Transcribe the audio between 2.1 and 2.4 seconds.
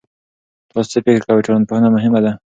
ده؟